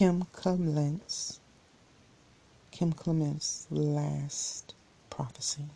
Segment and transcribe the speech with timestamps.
[0.00, 1.40] Kim Clements,
[2.70, 4.72] Kim Clement's last
[5.10, 5.68] prophecy.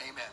[0.00, 0.32] Amen.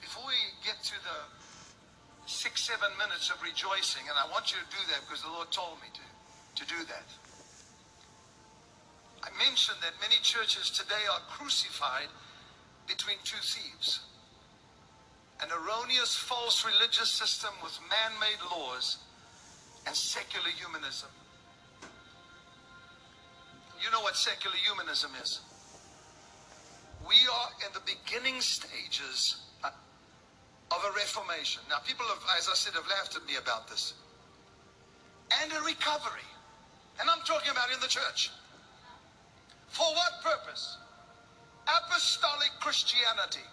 [0.00, 0.34] Before we
[0.66, 5.06] get to the six, seven minutes of rejoicing, and I want you to do that
[5.06, 7.06] because the Lord told me to, to do that.
[9.22, 12.10] I mentioned that many churches today are crucified
[12.88, 14.00] between two thieves
[15.40, 18.98] an erroneous false religious system with man-made laws
[19.86, 21.08] and secular humanism.
[23.82, 25.40] You know what secular humanism is?
[27.06, 29.68] We are in the beginning stages uh,
[30.70, 31.62] of a reformation.
[31.68, 33.92] Now, people have, as I said, have laughed at me about this.
[35.42, 36.24] And a recovery.
[36.98, 38.30] And I'm talking about in the church.
[39.68, 40.78] For what purpose?
[41.68, 43.44] Apostolic Christianity.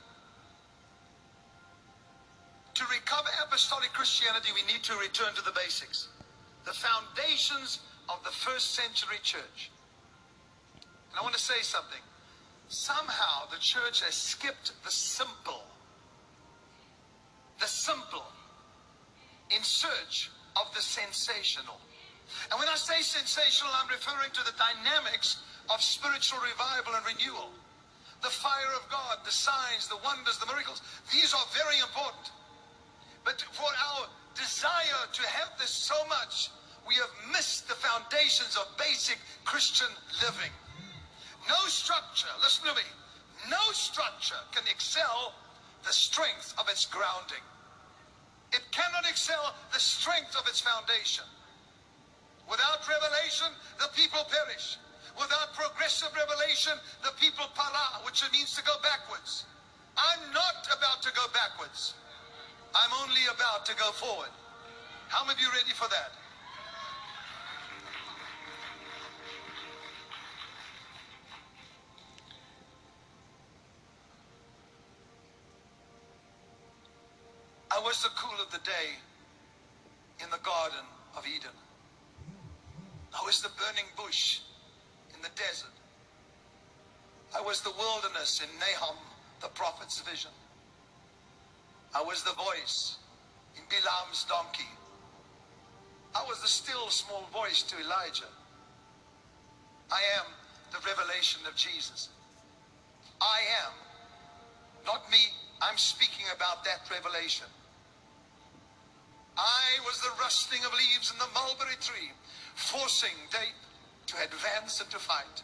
[2.76, 6.08] To recover apostolic Christianity, we need to return to the basics.
[6.66, 9.72] The foundations of the first century church.
[11.10, 12.02] And I want to say something.
[12.68, 15.64] Somehow the church has skipped the simple.
[17.60, 18.24] The simple.
[19.50, 21.80] In search of the sensational.
[22.50, 27.50] And when I say sensational, I'm referring to the dynamics of spiritual revival and renewal.
[28.24, 30.82] The fire of God, the signs, the wonders, the miracles.
[31.12, 32.32] These are very important.
[33.26, 36.50] But for our desire to have this so much,
[36.88, 39.88] we have missed the foundations of basic Christian
[40.22, 40.52] living.
[41.48, 42.88] No structure, listen to me,
[43.50, 45.34] no structure can excel
[45.86, 47.42] the strength of its grounding.
[48.54, 51.26] It cannot excel the strength of its foundation.
[52.50, 53.48] Without revelation,
[53.80, 54.78] the people perish.
[55.16, 56.74] Without progressive revelation,
[57.04, 59.46] the people para, which means to go backwards.
[59.98, 61.96] I'm not about to go backwards.
[62.76, 62.92] I'm
[63.34, 64.30] about to go forward.
[65.08, 66.12] How many of you ready for that?
[77.72, 78.96] I was the cool of the day
[80.24, 80.86] in the Garden
[81.18, 81.56] of Eden.
[83.14, 84.40] I was the burning bush
[85.14, 85.76] in the desert.
[87.36, 88.98] I was the wilderness in Nahum,
[89.42, 90.32] the prophet's vision.
[91.96, 92.98] I was the voice
[93.70, 94.70] Balaam's donkey.
[96.16, 98.32] I was the still small voice to Elijah.
[99.92, 100.26] I am
[100.72, 102.10] the revelation of Jesus.
[103.22, 103.74] I am,
[104.86, 105.20] not me,
[105.62, 107.48] I'm speaking about that revelation.
[109.38, 112.12] I was the rustling of leaves in the mulberry tree,
[112.56, 113.56] forcing David
[114.08, 115.44] to advance and to fight.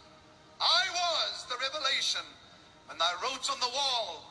[0.60, 2.26] I was the revelation
[2.88, 4.24] when I wrote on the wall,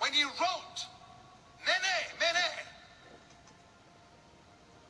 [0.00, 0.89] when you wrote,
[1.70, 2.50] Mene, Mene,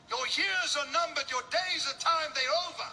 [0.09, 2.89] your years are numbered, your days are time, they're over.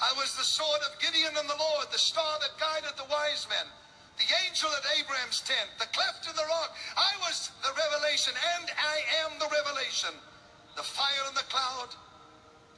[0.00, 3.44] I was the sword of Gideon and the Lord, the star that guided the wise
[3.52, 3.68] men,
[4.16, 6.72] the angel at Abraham's tent, the cleft in the rock.
[6.96, 10.16] I was the revelation, and I am the revelation.
[10.76, 11.92] The fire in the cloud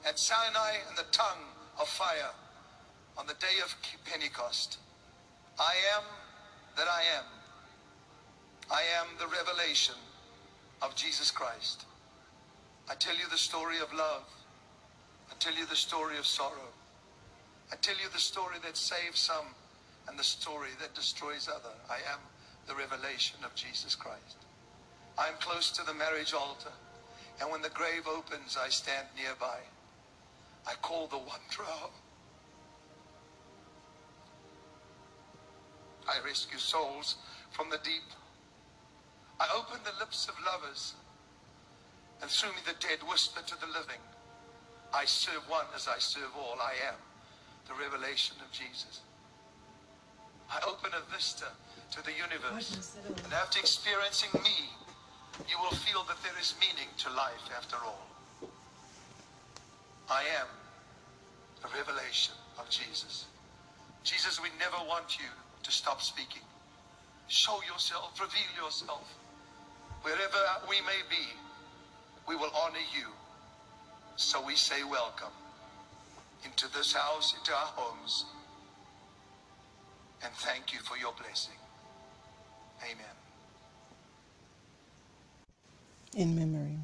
[0.04, 1.46] at Sinai and the tongue
[1.78, 2.34] of fire
[3.16, 4.78] on the day of Pentecost.
[5.58, 6.02] I am
[6.76, 7.41] that I am.
[8.72, 9.96] I am the revelation
[10.80, 11.84] of Jesus Christ.
[12.88, 14.24] I tell you the story of love.
[15.30, 16.72] I tell you the story of sorrow.
[17.70, 19.54] I tell you the story that saves some
[20.08, 21.74] and the story that destroys other.
[21.90, 22.20] I am
[22.66, 24.38] the revelation of Jesus Christ.
[25.18, 26.72] I am close to the marriage altar,
[27.42, 29.58] and when the grave opens, I stand nearby.
[30.66, 31.90] I call the wanderer
[36.08, 37.16] I rescue souls
[37.50, 38.02] from the deep.
[39.42, 40.94] I open the lips of lovers,
[42.20, 43.98] and through me the dead whisper to the living.
[44.94, 46.58] I serve one as I serve all.
[46.62, 46.94] I am
[47.66, 49.00] the revelation of Jesus.
[50.48, 51.46] I open a vista
[51.90, 52.94] to the universe,
[53.24, 54.70] and after experiencing me,
[55.50, 58.06] you will feel that there is meaning to life after all.
[60.08, 60.46] I am
[61.62, 63.26] the revelation of Jesus.
[64.04, 65.26] Jesus, we never want you
[65.64, 66.42] to stop speaking.
[67.26, 69.18] Show yourself, reveal yourself.
[70.02, 70.38] Wherever
[70.68, 71.24] we may be,
[72.28, 73.06] we will honor you.
[74.16, 75.32] So we say welcome
[76.44, 78.24] into this house, into our homes.
[80.24, 81.54] And thank you for your blessing.
[82.84, 83.16] Amen.
[86.16, 86.78] In memory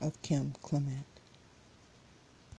[0.00, 1.11] of Kim Clement.